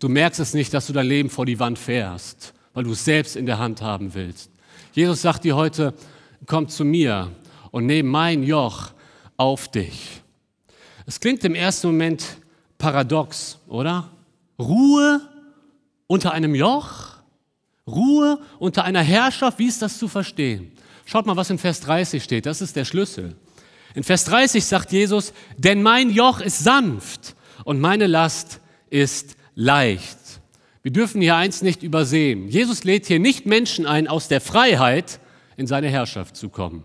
[0.00, 3.04] Du merkst es nicht, dass du dein Leben vor die Wand fährst, weil du es
[3.04, 4.50] selbst in der Hand haben willst.
[4.92, 5.94] Jesus sagt dir heute,
[6.46, 7.30] komm zu mir
[7.70, 8.90] und nimm mein Joch
[9.36, 10.20] auf dich.
[11.06, 12.24] Es klingt im ersten Moment
[12.78, 14.10] paradox, oder?
[14.58, 15.20] Ruhe
[16.06, 17.16] unter einem Joch?
[17.86, 19.58] Ruhe unter einer Herrschaft?
[19.58, 20.72] Wie ist das zu verstehen?
[21.10, 22.46] Schaut mal, was in Vers 30 steht.
[22.46, 23.34] Das ist der Schlüssel.
[23.96, 30.18] In Vers 30 sagt Jesus, denn mein Joch ist sanft und meine Last ist leicht.
[30.84, 32.46] Wir dürfen hier eins nicht übersehen.
[32.46, 35.18] Jesus lädt hier nicht Menschen ein, aus der Freiheit
[35.56, 36.84] in seine Herrschaft zu kommen.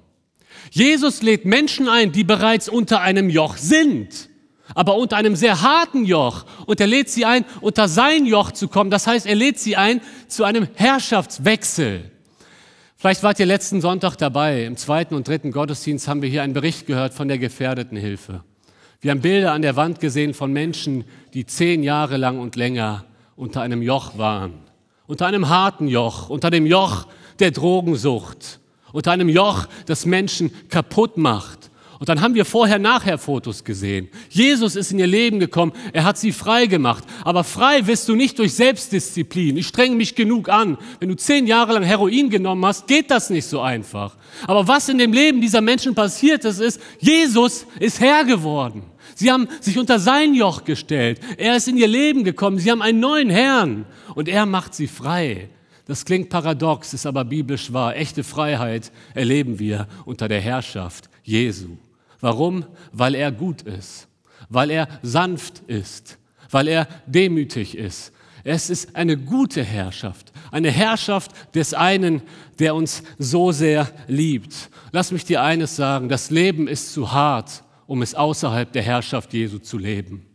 [0.72, 4.30] Jesus lädt Menschen ein, die bereits unter einem Joch sind,
[4.74, 6.48] aber unter einem sehr harten Joch.
[6.66, 8.90] Und er lädt sie ein, unter sein Joch zu kommen.
[8.90, 12.10] Das heißt, er lädt sie ein zu einem Herrschaftswechsel.
[13.06, 14.65] Vielleicht wart ihr letzten Sonntag dabei.
[14.65, 18.44] Im zweiten und dritten Gottesdienst haben wir hier einen Bericht gehört von der Gefährdetenhilfe.
[19.00, 21.04] Wir haben Bilder an der Wand gesehen von Menschen,
[21.36, 24.56] die zehn Jahre lang und länger unter einem Joch waren.
[25.06, 27.06] Unter einem harten Joch, unter dem Joch
[27.38, 28.60] der Drogensucht,
[28.91, 31.55] unter einem Joch, das Menschen kaputt macht,
[31.99, 34.10] und dann haben wir vorher-nachher-Fotos gesehen.
[34.29, 37.05] Jesus ist in ihr Leben gekommen, er hat sie frei gemacht.
[37.23, 39.55] Aber frei wirst du nicht durch Selbstdisziplin.
[39.58, 40.77] Ich strenge mich genug an.
[40.99, 44.17] Wenn du zehn Jahre lang Heroin genommen hast, geht das nicht so einfach.
[44.45, 48.84] Aber was in dem Leben dieser Menschen passiert ist, ist, Jesus ist Herr geworden.
[49.15, 51.21] Sie haben sich unter sein Joch gestellt.
[51.38, 52.60] Er ist in ihr Leben gekommen.
[52.60, 55.49] Sie haben einen neuen Herrn und er macht sie frei.
[55.86, 57.95] Das klingt paradox, ist aber biblisch wahr.
[57.95, 61.77] Echte Freiheit erleben wir unter der Herrschaft Jesu.
[62.21, 62.65] Warum?
[62.91, 64.08] Weil er gut ist,
[64.49, 66.17] weil er sanft ist,
[66.49, 68.12] weil er demütig ist.
[68.43, 72.21] Es ist eine gute Herrschaft, eine Herrschaft des einen,
[72.60, 74.69] der uns so sehr liebt.
[74.91, 79.34] Lass mich dir eines sagen, das Leben ist zu hart, um es außerhalb der Herrschaft
[79.34, 80.28] Jesu zu leben.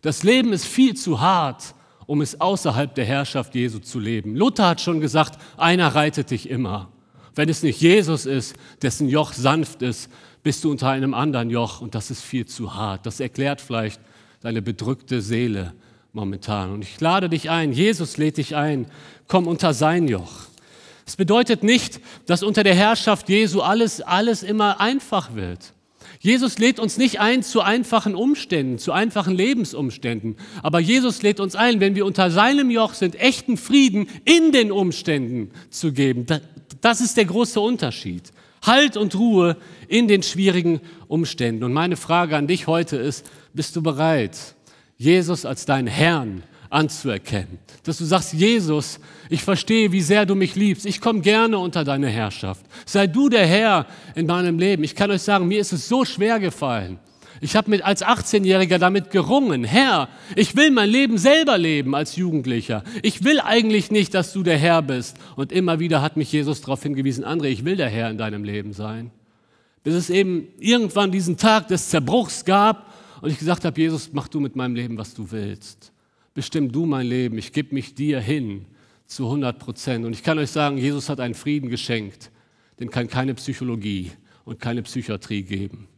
[0.00, 1.74] Das Leben ist viel zu hart,
[2.06, 4.34] um es außerhalb der Herrschaft Jesu zu leben.
[4.34, 6.90] Luther hat schon gesagt, einer reitet dich immer.
[7.34, 10.10] Wenn es nicht Jesus ist, dessen Joch sanft ist,
[10.42, 13.06] bist du unter einem anderen Joch und das ist viel zu hart.
[13.06, 14.00] Das erklärt vielleicht
[14.40, 15.72] deine bedrückte Seele
[16.12, 16.72] momentan.
[16.72, 18.86] Und ich lade dich ein, Jesus lädt dich ein,
[19.28, 20.46] komm unter sein Joch.
[21.06, 25.72] Es bedeutet nicht, dass unter der Herrschaft Jesu alles, alles immer einfach wird.
[26.20, 30.36] Jesus lädt uns nicht ein zu einfachen Umständen, zu einfachen Lebensumständen.
[30.62, 34.70] Aber Jesus lädt uns ein, wenn wir unter seinem Joch sind, echten Frieden in den
[34.70, 36.26] Umständen zu geben.
[36.80, 38.30] Das ist der große Unterschied.
[38.62, 39.56] Halt und Ruhe
[39.88, 41.64] in den schwierigen Umständen.
[41.64, 44.54] Und meine Frage an dich heute ist, bist du bereit,
[44.96, 47.58] Jesus als deinen Herrn anzuerkennen.
[47.84, 48.98] Dass du sagst, Jesus,
[49.28, 50.86] ich verstehe, wie sehr du mich liebst.
[50.86, 52.64] Ich komme gerne unter deine Herrschaft.
[52.86, 54.84] Sei du der Herr in meinem Leben.
[54.84, 56.98] Ich kann euch sagen, mir ist es so schwer gefallen.
[57.42, 59.64] Ich habe mit als 18-Jähriger damit gerungen.
[59.64, 62.84] Herr, ich will mein Leben selber leben als Jugendlicher.
[63.02, 65.16] Ich will eigentlich nicht, dass du der Herr bist.
[65.34, 68.44] Und immer wieder hat mich Jesus darauf hingewiesen, André, ich will der Herr in deinem
[68.44, 69.10] Leben sein.
[69.82, 74.28] Bis es eben irgendwann diesen Tag des Zerbruchs gab und ich gesagt habe, Jesus, mach
[74.28, 75.92] du mit meinem Leben, was du willst.
[76.34, 77.38] Bestimm du mein Leben.
[77.38, 78.66] Ich gebe mich dir hin
[79.08, 80.06] zu 100 Prozent.
[80.06, 82.30] Und ich kann euch sagen, Jesus hat einen Frieden geschenkt.
[82.78, 84.12] Den kann keine Psychologie
[84.44, 85.88] und keine Psychiatrie geben.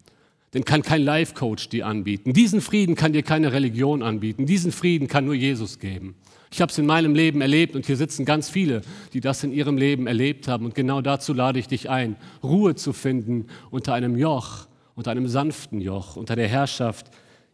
[0.54, 2.32] Den kann kein Life-Coach dir anbieten.
[2.32, 4.46] Diesen Frieden kann dir keine Religion anbieten.
[4.46, 6.14] Diesen Frieden kann nur Jesus geben.
[6.52, 9.52] Ich habe es in meinem Leben erlebt und hier sitzen ganz viele, die das in
[9.52, 10.64] ihrem Leben erlebt haben.
[10.64, 12.14] Und genau dazu lade ich dich ein,
[12.44, 17.06] Ruhe zu finden unter einem Joch, unter einem sanften Joch, unter der Herrschaft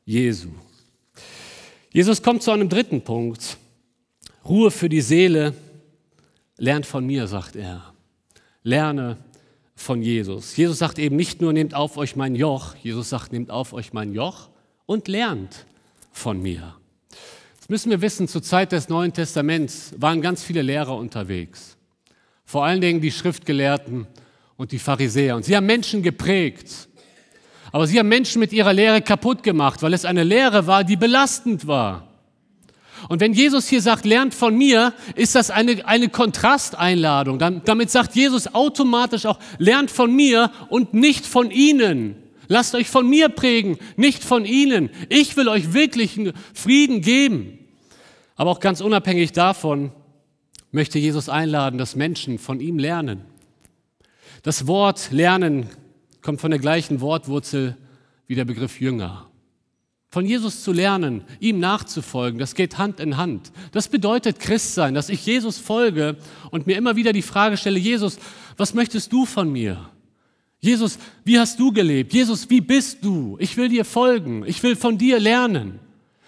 [0.04, 0.50] Jesu.
[1.90, 3.56] Jesus kommt zu einem dritten Punkt.
[4.44, 5.54] Ruhe für die Seele.
[6.58, 7.94] Lernt von mir, sagt er.
[8.62, 9.16] Lerne
[9.80, 10.56] von Jesus.
[10.56, 12.74] Jesus sagt eben nicht nur, nehmt auf euch mein Joch.
[12.82, 14.50] Jesus sagt, nehmt auf euch mein Joch
[14.84, 15.64] und lernt
[16.12, 16.76] von mir.
[17.58, 21.78] Das müssen wir wissen, zur Zeit des Neuen Testaments waren ganz viele Lehrer unterwegs.
[22.44, 24.06] Vor allen Dingen die Schriftgelehrten
[24.58, 25.36] und die Pharisäer.
[25.36, 26.88] Und sie haben Menschen geprägt.
[27.72, 30.96] Aber sie haben Menschen mit ihrer Lehre kaputt gemacht, weil es eine Lehre war, die
[30.96, 32.09] belastend war.
[33.08, 37.38] Und wenn Jesus hier sagt, lernt von mir, ist das eine, eine Kontrasteinladung.
[37.38, 42.16] Damit sagt Jesus automatisch auch, lernt von mir und nicht von ihnen.
[42.48, 44.90] Lasst euch von mir prägen, nicht von ihnen.
[45.08, 47.58] Ich will euch wirklichen Frieden geben.
[48.34, 49.92] Aber auch ganz unabhängig davon
[50.72, 53.22] möchte Jesus einladen, dass Menschen von ihm lernen.
[54.42, 55.68] Das Wort lernen
[56.22, 57.76] kommt von der gleichen Wortwurzel
[58.26, 59.29] wie der Begriff Jünger.
[60.10, 63.52] Von Jesus zu lernen, ihm nachzufolgen, das geht Hand in Hand.
[63.70, 66.16] Das bedeutet Christsein, dass ich Jesus folge
[66.50, 68.18] und mir immer wieder die Frage stelle, Jesus,
[68.56, 69.88] was möchtest du von mir?
[70.58, 72.12] Jesus, wie hast du gelebt?
[72.12, 73.36] Jesus, wie bist du?
[73.38, 75.78] Ich will dir folgen, ich will von dir lernen.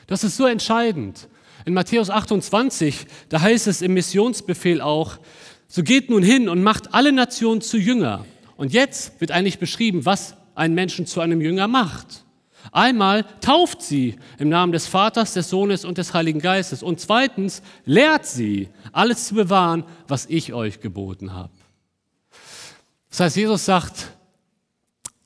[0.06, 1.28] Das ist so entscheidend.
[1.64, 5.18] In Matthäus 28, da heißt es im Missionsbefehl auch,
[5.66, 10.04] so geht nun hin und macht alle Nationen zu Jünger und jetzt wird eigentlich beschrieben,
[10.04, 12.24] was einen Menschen zu einem Jünger macht.
[12.70, 16.82] Einmal tauft sie im Namen des Vaters, des Sohnes und des Heiligen Geistes.
[16.82, 21.52] Und zweitens lehrt sie, alles zu bewahren, was ich euch geboten habe.
[23.10, 24.12] Das heißt, Jesus sagt,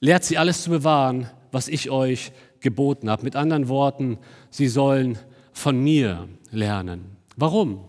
[0.01, 3.23] lehrt sie alles zu bewahren, was ich euch geboten habe.
[3.23, 4.19] Mit anderen Worten,
[4.51, 5.19] sie sollen
[5.53, 7.17] von mir lernen.
[7.37, 7.85] Warum?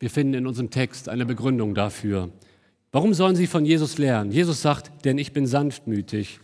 [0.00, 2.30] Wir finden in unserem Text eine Begründung dafür.
[2.92, 4.32] Warum sollen sie von Jesus lernen?
[4.32, 6.40] Jesus sagt, denn ich bin sanftmütig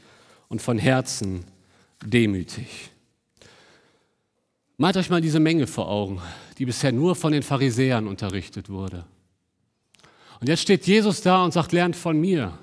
[0.49, 1.45] und von Herzen
[2.05, 2.91] demütig.
[4.77, 6.21] Malt euch mal diese Menge vor Augen,
[6.59, 9.05] die bisher nur von den Pharisäern unterrichtet wurde.
[10.41, 12.59] Und jetzt steht Jesus da und sagt, lernt von mir.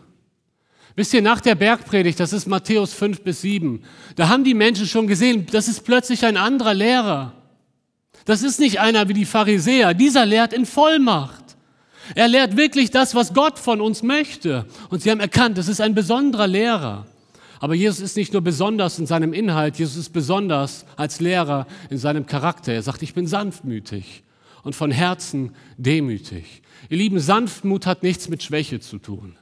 [0.96, 3.84] Wisst ihr, nach der Bergpredigt, das ist Matthäus 5 bis 7,
[4.18, 7.34] da haben die Menschen schon gesehen, das ist plötzlich ein anderer Lehrer.
[8.26, 11.42] Das ist nicht einer wie die Pharisäer, dieser lehrt in Vollmacht.
[12.14, 14.66] Er lehrt wirklich das, was Gott von uns möchte.
[14.90, 17.06] Und sie haben erkannt, das ist ein besonderer Lehrer.
[17.62, 22.00] Aber Jesus ist nicht nur besonders in seinem Inhalt, Jesus ist besonders als Lehrer in
[22.00, 22.74] seinem Charakter.
[22.74, 24.24] Er sagt, ich bin sanftmütig
[24.64, 26.64] und von Herzen demütig.
[26.90, 29.38] Ihr Lieben, Sanftmut hat nichts mit Schwäche zu tun.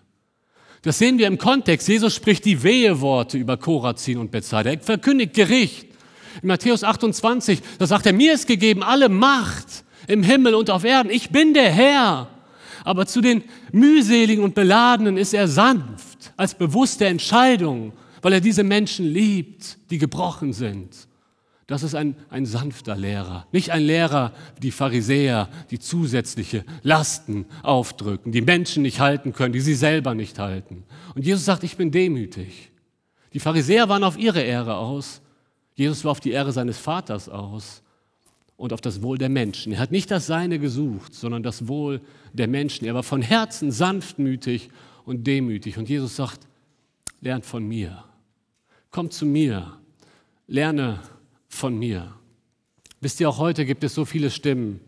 [0.81, 1.87] Das sehen wir im Kontext.
[1.87, 4.69] Jesus spricht die Weheworte über Korazin und Bethsaida.
[4.69, 5.87] Er verkündigt Gericht.
[6.41, 10.83] In Matthäus 28, da sagt er, mir ist gegeben alle Macht im Himmel und auf
[10.83, 11.09] Erden.
[11.09, 12.27] Ich bin der Herr
[12.83, 18.63] aber zu den mühseligen und beladenen ist er sanft, als bewusste Entscheidung, weil er diese
[18.63, 21.07] Menschen liebt, die gebrochen sind.
[21.69, 27.45] Das ist ein, ein sanfter Lehrer, nicht ein Lehrer wie die Pharisäer, die zusätzliche Lasten
[27.61, 30.83] aufdrücken, die Menschen nicht halten können, die sie selber nicht halten.
[31.13, 32.71] Und Jesus sagt, ich bin demütig.
[33.33, 35.21] Die Pharisäer waren auf ihre Ehre aus.
[35.75, 37.83] Jesus war auf die Ehre seines Vaters aus
[38.57, 39.71] und auf das Wohl der Menschen.
[39.71, 42.01] Er hat nicht das Seine gesucht, sondern das Wohl
[42.33, 42.85] der Menschen.
[42.85, 44.69] Er war von Herzen sanftmütig
[45.05, 45.77] und demütig.
[45.77, 46.47] Und Jesus sagt,
[47.21, 48.03] lernt von mir.
[48.91, 49.77] Komm zu mir.
[50.47, 50.99] Lerne
[51.47, 52.13] von mir.
[53.01, 54.81] Wisst ihr, auch heute gibt es so viele Stimmen,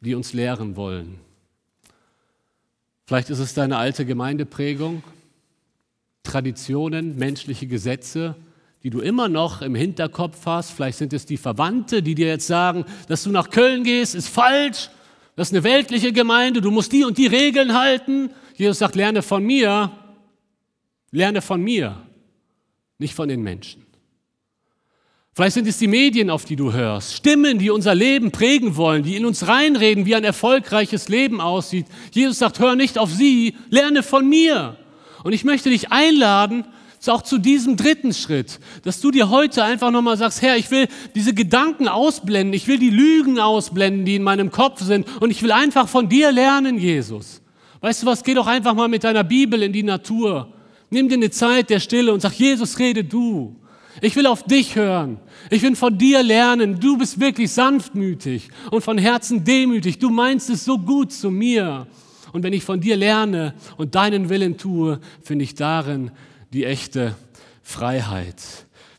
[0.00, 1.20] die uns lehren wollen.
[3.06, 5.02] Vielleicht ist es deine alte Gemeindeprägung,
[6.22, 8.34] Traditionen, menschliche Gesetze,
[8.82, 10.70] die du immer noch im Hinterkopf hast.
[10.70, 14.28] Vielleicht sind es die Verwandte, die dir jetzt sagen, dass du nach Köln gehst, ist
[14.28, 14.90] falsch.
[15.36, 18.30] Das ist eine weltliche Gemeinde, du musst die und die Regeln halten.
[18.56, 19.90] Jesus sagt, lerne von mir,
[21.10, 21.96] lerne von mir,
[22.98, 23.84] nicht von den Menschen.
[25.32, 29.02] Vielleicht sind es die Medien, auf die du hörst, Stimmen, die unser Leben prägen wollen,
[29.02, 31.86] die in uns reinreden, wie ein erfolgreiches Leben aussieht.
[32.12, 34.76] Jesus sagt, hör nicht auf sie, lerne von mir.
[35.24, 36.64] Und ich möchte dich einladen,
[37.08, 40.88] auch zu diesem dritten Schritt, dass du dir heute einfach nochmal sagst, Herr, ich will
[41.14, 45.42] diese Gedanken ausblenden, ich will die Lügen ausblenden, die in meinem Kopf sind und ich
[45.42, 47.42] will einfach von dir lernen, Jesus.
[47.80, 50.53] Weißt du was, geh doch einfach mal mit deiner Bibel in die Natur.
[50.94, 53.56] Nimm dir eine Zeit der Stille und sag, Jesus, rede du.
[54.00, 55.18] Ich will auf dich hören.
[55.50, 56.78] Ich will von dir lernen.
[56.78, 59.98] Du bist wirklich sanftmütig und von Herzen demütig.
[59.98, 61.88] Du meinst es so gut zu mir.
[62.32, 66.12] Und wenn ich von dir lerne und deinen Willen tue, finde ich darin
[66.52, 67.16] die echte
[67.64, 68.36] Freiheit.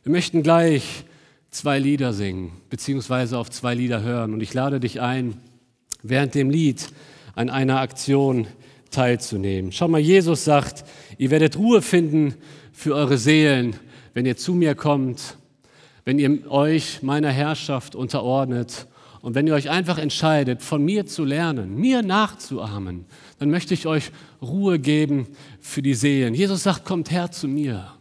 [0.03, 1.05] Wir möchten gleich
[1.49, 4.33] zwei Lieder singen, beziehungsweise auf zwei Lieder hören.
[4.33, 5.37] Und ich lade dich ein,
[6.03, 6.89] während dem Lied
[7.35, 8.47] an einer Aktion
[8.95, 9.71] teilzunehmen.
[9.71, 10.85] Schau mal, Jesus sagt,
[11.17, 12.35] ihr werdet Ruhe finden
[12.71, 13.75] für eure Seelen
[14.15, 15.37] wenn ihr zu mir kommt,
[16.05, 18.87] wenn ihr euch meiner Herrschaft unterordnet
[19.21, 23.05] und wenn ihr euch einfach entscheidet, von mir zu lernen, mir nachzuahmen,
[23.39, 25.27] dann möchte ich euch Ruhe geben
[25.59, 26.33] für die Seelen.
[26.33, 27.91] Jesus sagt, kommt her zu mir,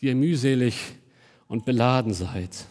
[0.00, 0.76] die ihr mühselig
[1.48, 2.64] und beladen seid.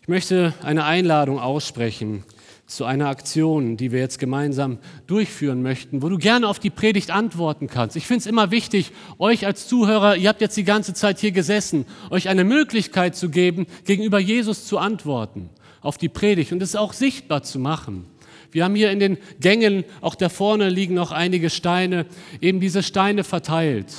[0.00, 2.24] Ich möchte eine Einladung aussprechen
[2.68, 7.10] zu einer Aktion, die wir jetzt gemeinsam durchführen möchten, wo du gerne auf die Predigt
[7.10, 7.96] antworten kannst.
[7.96, 11.32] Ich finde es immer wichtig, euch als Zuhörer, ihr habt jetzt die ganze Zeit hier
[11.32, 15.48] gesessen, euch eine Möglichkeit zu geben, gegenüber Jesus zu antworten
[15.80, 18.04] auf die Predigt und es auch sichtbar zu machen.
[18.50, 22.04] Wir haben hier in den Gängen, auch da vorne liegen noch einige Steine,
[22.42, 23.94] eben diese Steine verteilt.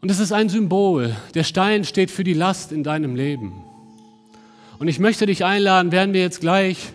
[0.00, 1.16] Und es ist ein Symbol.
[1.34, 3.52] Der Stein steht für die Last in deinem Leben.
[4.78, 6.92] Und ich möchte dich einladen, werden wir jetzt gleich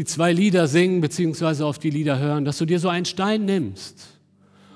[0.00, 3.44] die zwei Lieder singen, beziehungsweise auf die Lieder hören, dass du dir so einen Stein
[3.44, 4.18] nimmst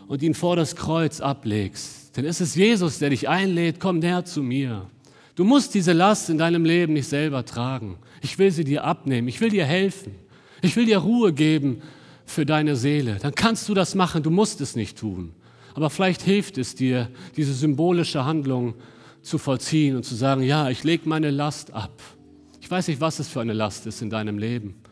[0.07, 2.15] und ihn vor das Kreuz ablegst.
[2.15, 4.91] Denn es ist Jesus, der dich einlädt, komm näher zu mir.
[5.35, 7.97] Du musst diese Last in deinem Leben nicht selber tragen.
[8.21, 9.27] Ich will sie dir abnehmen.
[9.27, 10.15] Ich will dir helfen.
[10.61, 11.81] Ich will dir Ruhe geben
[12.27, 13.17] für deine Seele.
[13.19, 14.23] Dann kannst du das machen.
[14.23, 15.33] Du musst es nicht tun.
[15.73, 18.75] Aber vielleicht hilft es dir, diese symbolische Handlung
[19.23, 22.03] zu vollziehen und zu sagen, ja, ich lege meine Last ab.
[22.61, 24.84] Ich weiß nicht, was es für eine Last ist in deinem Leben.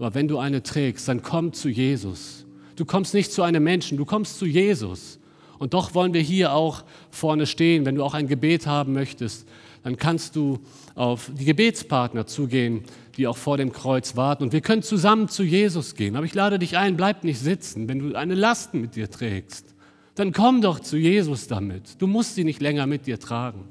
[0.00, 2.46] Aber wenn du eine trägst, dann komm zu Jesus.
[2.74, 5.20] Du kommst nicht zu einem Menschen, du kommst zu Jesus.
[5.58, 7.84] Und doch wollen wir hier auch vorne stehen.
[7.84, 9.46] Wenn du auch ein Gebet haben möchtest,
[9.82, 10.58] dann kannst du
[10.94, 12.84] auf die Gebetspartner zugehen,
[13.18, 14.44] die auch vor dem Kreuz warten.
[14.44, 16.16] Und wir können zusammen zu Jesus gehen.
[16.16, 17.86] Aber ich lade dich ein, bleib nicht sitzen.
[17.86, 19.74] Wenn du eine Last mit dir trägst,
[20.14, 22.00] dann komm doch zu Jesus damit.
[22.00, 23.68] Du musst sie nicht länger mit dir tragen.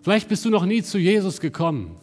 [0.00, 1.96] Vielleicht bist du noch nie zu Jesus gekommen.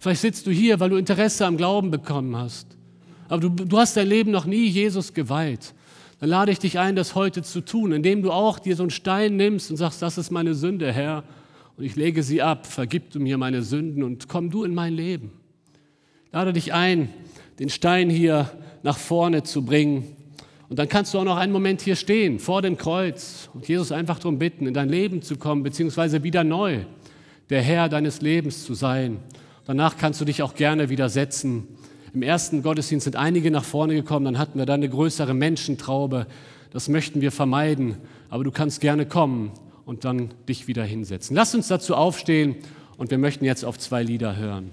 [0.00, 2.79] Vielleicht sitzt du hier, weil du Interesse am Glauben bekommen hast
[3.30, 5.72] aber du, du hast dein Leben noch nie Jesus geweiht,
[6.18, 8.90] dann lade ich dich ein, das heute zu tun, indem du auch dir so einen
[8.90, 11.22] Stein nimmst und sagst, das ist meine Sünde, Herr,
[11.76, 14.94] und ich lege sie ab, vergib du mir meine Sünden und komm du in mein
[14.94, 15.30] Leben.
[16.32, 17.08] Lade dich ein,
[17.60, 18.50] den Stein hier
[18.82, 20.16] nach vorne zu bringen.
[20.68, 23.92] Und dann kannst du auch noch einen Moment hier stehen, vor dem Kreuz, und Jesus
[23.92, 26.80] einfach darum bitten, in dein Leben zu kommen, beziehungsweise wieder neu
[27.48, 29.18] der Herr deines Lebens zu sein.
[29.66, 31.68] Danach kannst du dich auch gerne wieder setzen
[32.12, 36.26] im ersten Gottesdienst sind einige nach vorne gekommen, dann hatten wir da eine größere Menschentraube.
[36.72, 37.96] Das möchten wir vermeiden,
[38.28, 39.52] aber du kannst gerne kommen
[39.84, 41.36] und dann dich wieder hinsetzen.
[41.36, 42.56] Lass uns dazu aufstehen
[42.96, 44.72] und wir möchten jetzt auf zwei Lieder hören.